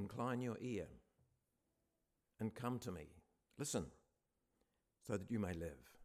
[0.00, 0.86] Incline your ear
[2.38, 3.08] and come to me.
[3.58, 3.84] Listen,
[5.06, 5.98] so that you may live.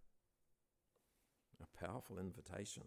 [1.64, 2.84] A powerful invitation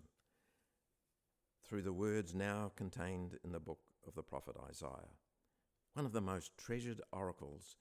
[1.67, 5.17] through the words now contained in the book of the prophet Isaiah,
[5.95, 7.79] one of the most treasured oracles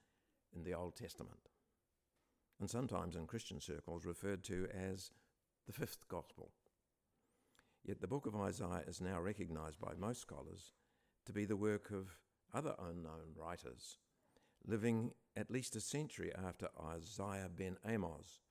[0.56, 1.50] in the Old Testament,
[2.62, 5.12] and sometimes in Christian circles referred to as
[5.66, 6.52] the fifth gospel.
[7.84, 10.72] Yet the book of Isaiah is now recognized by most scholars
[11.26, 12.16] to be the work of
[12.54, 13.98] other unknown writers
[14.66, 18.42] living at least a century after Isaiah ben Amos,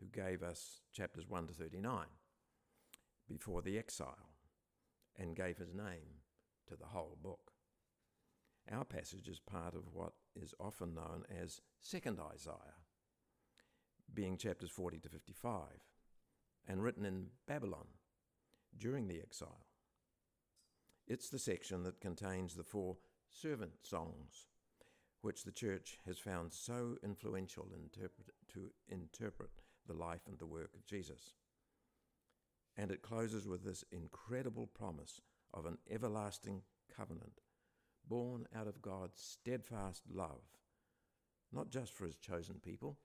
[0.00, 2.06] who gave us chapters 1 to 39
[3.28, 4.30] before the exile
[5.18, 6.22] and gave his name
[6.68, 7.52] to the whole book.
[8.70, 12.82] Our passage is part of what is often known as Second Isaiah,
[14.12, 15.58] being chapters 40 to 55,
[16.66, 17.86] and written in Babylon
[18.76, 19.66] during the exile.
[21.06, 22.96] It's the section that contains the four
[23.40, 24.46] servant songs,
[25.20, 29.50] which the church has found so influential interpret, to interpret
[29.86, 31.34] the life and the work of Jesus.
[32.76, 35.20] And it closes with this incredible promise
[35.52, 36.62] of an everlasting
[36.94, 37.40] covenant
[38.08, 40.42] born out of God's steadfast love,
[41.52, 42.98] not just for his chosen people,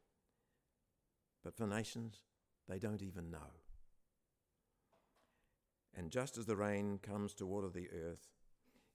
[1.44, 2.24] but for nations
[2.70, 3.52] they don't even know.
[5.96, 8.30] And just as the rain comes to water the earth,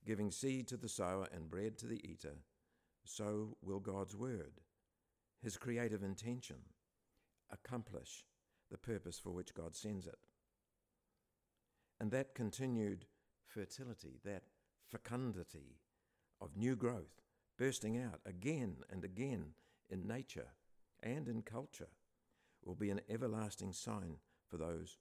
[0.06, 2.36] giving seed to the sower and bread to the eater,
[3.04, 4.60] so will God's word,
[5.42, 6.56] his creative intention,
[7.50, 8.24] accomplish
[8.70, 10.18] the purpose for which God sends it.
[12.00, 13.06] And that continued
[13.46, 14.44] fertility, that
[14.86, 15.80] fecundity
[16.41, 17.22] of new growth
[17.58, 19.46] bursting out again and again
[19.88, 20.48] in nature
[21.02, 21.88] and in culture
[22.64, 24.16] will be an everlasting sign
[24.48, 24.98] for those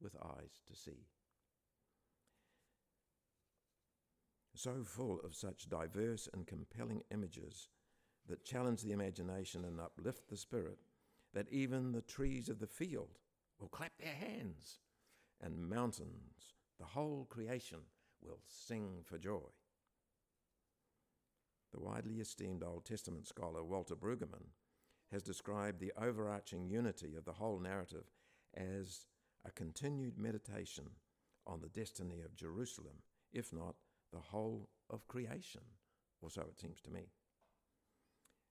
[0.00, 1.06] with eyes to see.
[4.58, 7.68] So full of such diverse and compelling images
[8.26, 10.80] that challenge the imagination and uplift the spirit,
[11.32, 13.20] that even the trees of the field
[13.60, 14.80] will clap their hands,
[15.40, 17.78] and mountains, the whole creation,
[18.20, 19.46] will sing for joy.
[21.72, 24.48] The widely esteemed Old Testament scholar Walter Brueggemann
[25.12, 28.10] has described the overarching unity of the whole narrative
[28.56, 29.06] as
[29.44, 30.86] a continued meditation
[31.46, 33.76] on the destiny of Jerusalem, if not
[34.12, 35.62] the whole of creation,
[36.20, 37.08] or so it seems to me.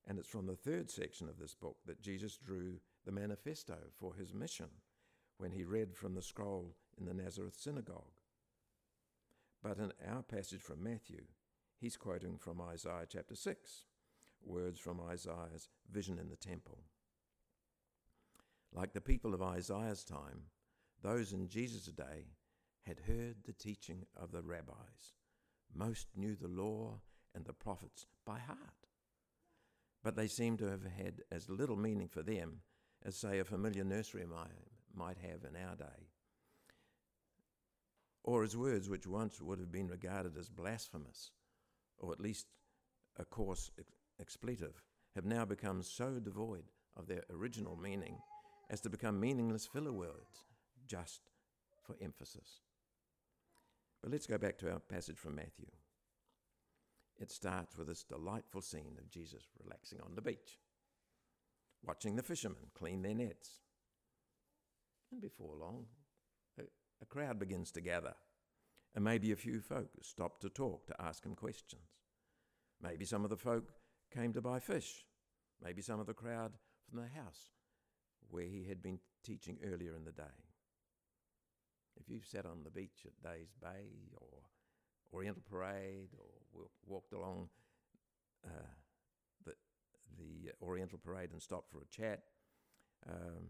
[0.08, 4.14] And it's from the third section of this book that Jesus drew the manifesto for
[4.14, 4.70] his mission
[5.38, 8.22] when he read from the scroll in the Nazareth synagogue.
[9.62, 11.24] But in our passage from Matthew,
[11.78, 13.86] he's quoting from Isaiah chapter 6,
[14.44, 16.80] words from Isaiah's vision in the temple.
[18.74, 20.44] Like the people of Isaiah's time,
[21.02, 22.28] those in Jesus' day
[22.84, 25.17] had heard the teaching of the rabbis.
[25.78, 27.02] Most knew the law
[27.36, 28.58] and the prophets by heart.
[30.04, 32.62] But they seem to have had as little meaning for them
[33.04, 36.10] as, say, a familiar nursery rhyme might have in our day.
[38.24, 41.32] Or as words which once would have been regarded as blasphemous
[42.00, 42.48] or at least
[43.18, 44.82] a coarse ex- expletive,
[45.16, 48.18] have now become so devoid of their original meaning
[48.70, 50.46] as to become meaningless filler words
[50.88, 51.22] just
[51.84, 52.62] for emphasis.
[54.02, 55.68] But let's go back to our passage from Matthew.
[57.20, 60.60] It starts with this delightful scene of Jesus relaxing on the beach,
[61.84, 63.62] watching the fishermen clean their nets.
[65.12, 65.86] And before long,
[66.60, 66.64] a,
[67.02, 68.14] a crowd begins to gather
[68.98, 71.84] and maybe a few folk stop to talk, to ask him questions.
[72.82, 73.74] Maybe some of the folk
[74.14, 75.06] came to buy fish.
[75.64, 76.54] Maybe some of the crowd
[76.90, 77.52] from the house
[78.30, 80.24] where he had been teaching earlier in the day.
[82.00, 84.28] If you've sat on the beach at Days Bay or
[85.14, 87.50] Oriental Parade or walked along
[88.46, 88.74] uh,
[89.46, 89.54] the,
[90.18, 92.24] the Oriental Parade and stopped for a chat,
[93.10, 93.48] um,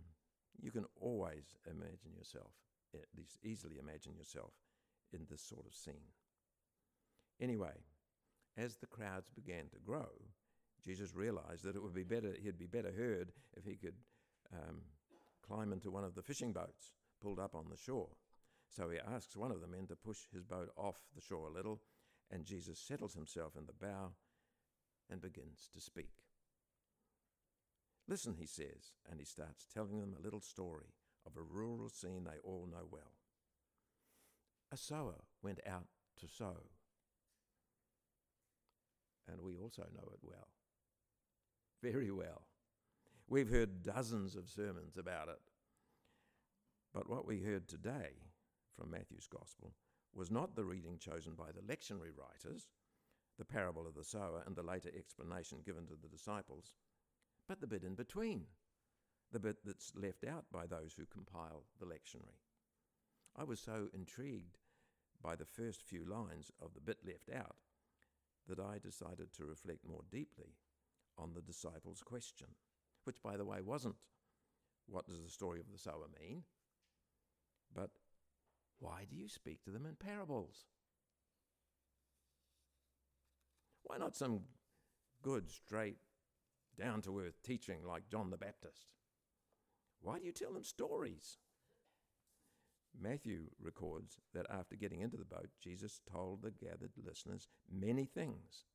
[0.62, 2.52] you can always imagine yourself,
[2.94, 4.54] at least easily imagine yourself,
[5.14, 6.12] in this sort of scene.
[7.40, 7.74] Anyway,
[8.58, 10.10] as the crowds began to grow,
[10.84, 13.96] Jesus realized that it would be better, he'd be better heard if he could
[14.54, 14.82] um,
[15.46, 18.10] climb into one of the fishing boats pulled up on the shore.
[18.70, 21.54] So he asks one of the men to push his boat off the shore a
[21.54, 21.82] little,
[22.32, 24.12] and Jesus settles himself in the bow
[25.10, 26.12] and begins to speak.
[28.08, 30.94] Listen, he says, and he starts telling them a little story
[31.26, 33.14] of a rural scene they all know well.
[34.72, 35.88] A sower went out
[36.20, 36.58] to sow.
[39.30, 40.48] And we also know it well.
[41.84, 42.44] Very well.
[43.28, 45.42] We've heard dozens of sermons about it.
[46.94, 48.27] But what we heard today
[48.78, 49.74] from Matthew's Gospel
[50.14, 52.68] was not the reading chosen by the lectionary writers,
[53.38, 56.74] the parable of the sower and the later explanation given to the disciples,
[57.48, 58.46] but the bit in between,
[59.32, 62.42] the bit that's left out by those who compile the lectionary.
[63.36, 64.58] I was so intrigued
[65.22, 67.58] by the first few lines of the bit left out
[68.48, 70.56] that I decided to reflect more deeply
[71.18, 72.48] on the disciples' question,
[73.04, 73.96] which, by the way, wasn't
[74.88, 76.44] what does the story of the sower mean,
[77.74, 77.92] but
[79.10, 80.66] do you speak to them in parables?
[83.84, 84.42] Why not some
[85.22, 85.98] good, straight,
[86.80, 88.88] down to earth teaching like John the Baptist?
[90.02, 91.38] Why do you tell them stories?
[93.00, 98.66] Matthew records that after getting into the boat, Jesus told the gathered listeners many things,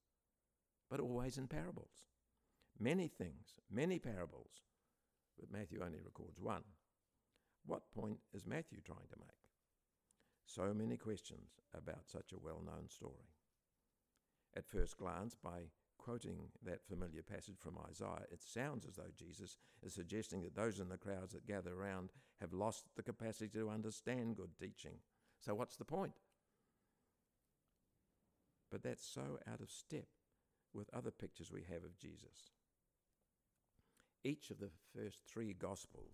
[0.88, 2.06] but always in parables.
[2.78, 4.62] Many things, many parables,
[5.38, 6.62] but Matthew only records one.
[7.66, 9.41] What point is Matthew trying to make?
[10.46, 13.30] So many questions about such a well known story.
[14.56, 19.56] At first glance, by quoting that familiar passage from Isaiah, it sounds as though Jesus
[19.82, 22.10] is suggesting that those in the crowds that gather around
[22.40, 24.96] have lost the capacity to understand good teaching.
[25.40, 26.12] So, what's the point?
[28.70, 30.06] But that's so out of step
[30.74, 32.50] with other pictures we have of Jesus.
[34.24, 36.04] Each of the first three Gospel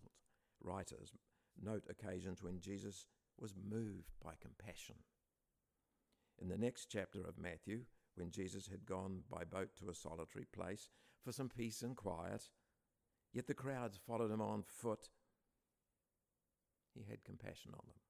[0.63, 1.13] writers
[1.63, 3.07] note occasions when Jesus
[3.41, 4.97] was moved by compassion.
[6.41, 7.83] In the next chapter of Matthew,
[8.15, 10.89] when Jesus had gone by boat to a solitary place
[11.25, 12.51] for some peace and quiet,
[13.33, 15.11] yet the crowds followed him on foot,
[16.95, 18.01] he had compassion on them.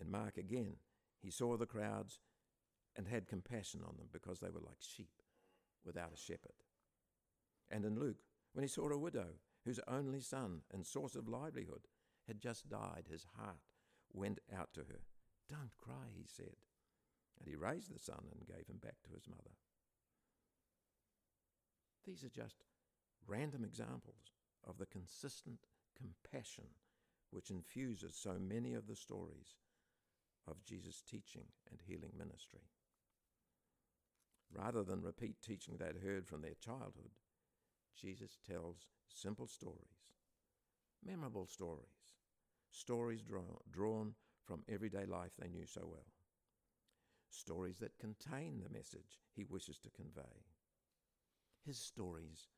[0.00, 0.76] In Mark again,
[1.22, 2.20] he saw the crowds
[2.96, 5.22] and had compassion on them because they were like sheep
[5.84, 6.64] without a shepherd.
[7.70, 9.28] And in Luke, when he saw a widow
[9.64, 11.86] whose only son and source of livelihood
[12.26, 13.60] had just died, his heart
[14.12, 15.00] went out to her.
[15.48, 16.56] Don't cry, he said.
[17.38, 19.56] And he raised the son and gave him back to his mother.
[22.06, 22.64] These are just
[23.26, 24.32] random examples
[24.66, 26.66] of the consistent compassion
[27.30, 29.54] which infuses so many of the stories
[30.46, 32.68] of Jesus' teaching and healing ministry.
[34.52, 37.12] Rather than repeat teaching they'd heard from their childhood,
[37.96, 40.08] Jesus tells simple stories,
[41.04, 41.99] memorable stories,
[42.70, 44.14] stories draw, drawn
[44.44, 46.06] from everyday life they knew so well
[47.30, 50.44] stories that contain the message he wishes to convey.
[51.64, 52.48] His stories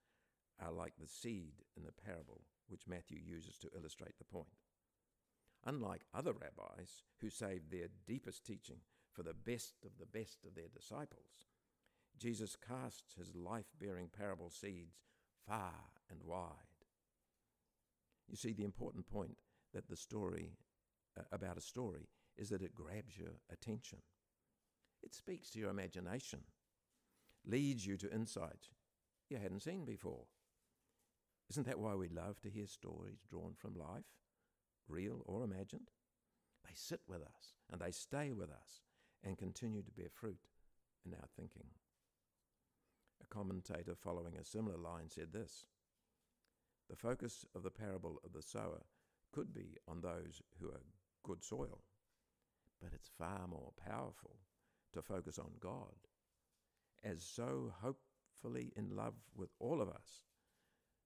[0.61, 4.47] are like the seed in the parable which Matthew uses to illustrate the point.
[5.65, 8.79] Unlike other rabbis who saved their deepest teaching
[9.13, 11.47] for the best of the best of their disciples,
[12.19, 14.97] Jesus casts his life bearing parable seeds
[15.47, 15.75] far
[16.11, 16.49] and wide.
[18.29, 19.37] You see, the important point
[19.73, 20.57] that the story
[21.19, 23.99] uh, about a story is that it grabs your attention.
[25.03, 26.41] It speaks to your imagination,
[27.45, 28.69] leads you to insight
[29.33, 30.27] you hadn't seen before.
[31.51, 34.05] Isn't that why we love to hear stories drawn from life,
[34.89, 35.91] real or imagined?
[36.65, 38.83] They sit with us and they stay with us
[39.25, 40.49] and continue to bear fruit
[41.07, 41.67] in our thinking.
[43.23, 45.65] A commentator following a similar line said this
[46.91, 48.83] The focus of the parable of the sower
[49.33, 50.83] could be on those who are
[51.23, 51.81] good soil,
[52.81, 54.37] but it's far more powerful
[54.93, 56.09] to focus on God,
[57.03, 60.23] as so hopefully in love with all of us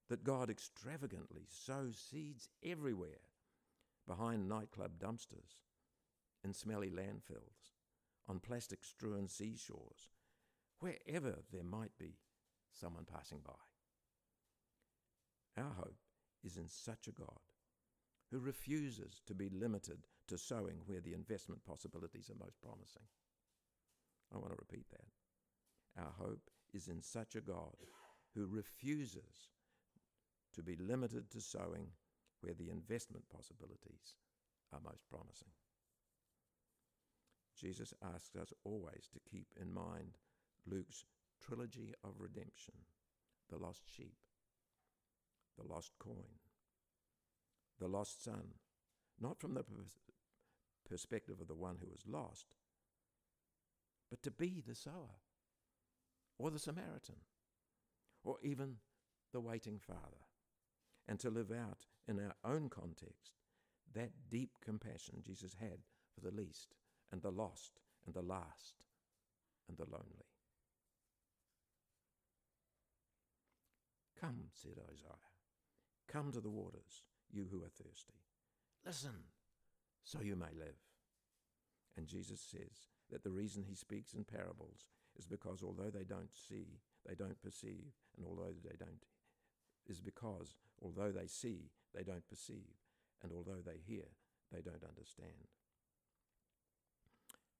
[0.08, 3.30] that God extravagantly sows seeds everywhere
[4.06, 5.62] behind nightclub dumpsters,
[6.44, 7.72] in smelly landfills,
[8.28, 10.10] on plastic strewn seashores,
[10.78, 12.18] wherever there might be
[12.70, 13.52] someone passing by.
[15.60, 15.96] Our hope
[16.44, 17.40] is in such a God
[18.30, 23.02] who refuses to be limited to sowing where the investment possibilities are most promising.
[24.34, 26.02] I want to repeat that.
[26.02, 27.76] Our hope is in such a God
[28.34, 29.48] who refuses
[30.54, 31.88] to be limited to sowing
[32.40, 34.14] where the investment possibilities
[34.72, 35.52] are most promising.
[37.56, 40.18] Jesus asks us always to keep in mind
[40.66, 41.04] Luke's
[41.40, 42.74] trilogy of redemption
[43.48, 44.16] the lost sheep,
[45.56, 46.34] the lost coin,
[47.80, 48.54] the lost son,
[49.20, 49.64] not from the
[50.88, 52.46] perspective of the one who was lost,
[54.10, 55.20] but to be the sower
[56.38, 57.16] or the Samaritan
[58.24, 58.76] or even
[59.32, 60.26] the waiting father
[61.08, 63.32] and to live out in our own context
[63.94, 65.78] that deep compassion Jesus had
[66.14, 66.74] for the least
[67.12, 68.82] and the lost and the last
[69.68, 70.26] and the lonely.
[74.20, 75.18] Come, said Isaiah,
[76.08, 77.02] come to the waters,
[77.32, 78.14] you who are thirsty.
[78.84, 79.24] Listen,
[80.04, 80.76] so you may live.
[81.96, 84.86] And Jesus says, that the reason he speaks in parables
[85.18, 89.06] is because although they don't see, they don't perceive, and although they don't,
[89.86, 92.74] is because although they see, they don't perceive,
[93.22, 94.04] and although they hear,
[94.52, 95.50] they don't understand.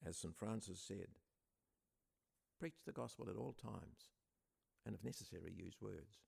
[0.05, 0.37] As St.
[0.37, 1.09] Francis said,
[2.59, 4.11] preach the gospel at all times,
[4.85, 6.19] and if necessary, use words.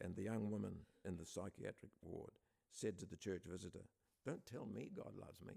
[0.00, 0.72] And the young woman
[1.04, 2.32] in the psychiatric ward
[2.72, 3.86] said to the church visitor,
[4.24, 5.54] Don't tell me God loves me.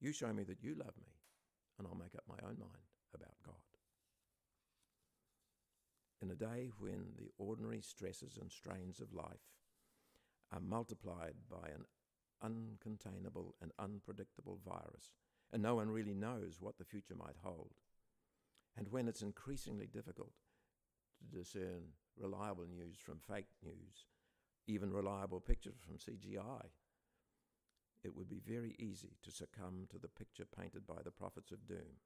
[0.00, 1.12] You show me that you love me,
[1.78, 3.54] and I'll make up my own mind about God.
[6.20, 9.46] In a day when the ordinary stresses and strains of life
[10.52, 11.84] are multiplied by an
[12.42, 15.12] uncontainable and unpredictable virus,
[15.52, 17.74] and no one really knows what the future might hold,
[18.76, 20.32] and when it's increasingly difficult
[21.18, 21.82] to discern
[22.16, 24.06] reliable news from fake news,
[24.68, 26.66] even reliable pictures from CGI,
[28.04, 31.66] it would be very easy to succumb to the picture painted by the prophets of
[31.66, 31.98] doom.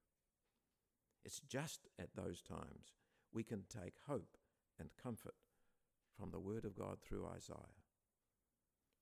[1.25, 2.95] It's just at those times
[3.33, 4.37] we can take hope
[4.78, 5.35] and comfort
[6.19, 7.83] from the Word of God through Isaiah.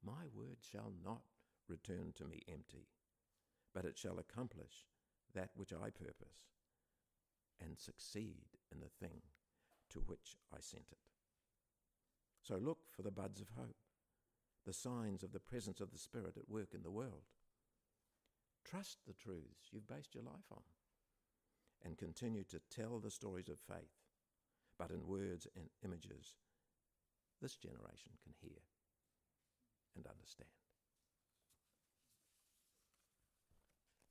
[0.04, 1.22] My word shall not
[1.68, 2.88] return to me empty,
[3.74, 4.86] but it shall accomplish
[5.34, 6.48] that which I purpose
[7.60, 9.20] and succeed in the thing
[9.90, 11.19] to which I sent it.
[12.50, 13.76] So look for the buds of hope,
[14.66, 17.22] the signs of the presence of the Spirit at work in the world.
[18.68, 20.62] Trust the truths you've based your life on
[21.84, 23.94] and continue to tell the stories of faith,
[24.80, 26.34] but in words and images
[27.40, 28.58] this generation can hear
[29.94, 30.59] and understand.